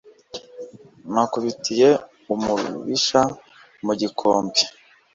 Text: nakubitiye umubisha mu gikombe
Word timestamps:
nakubitiye 1.13 1.89
umubisha 2.33 3.21
mu 3.85 3.93
gikombe 3.99 4.61